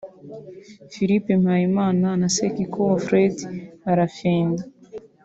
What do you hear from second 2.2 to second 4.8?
na Sekikubo Fred Brafinda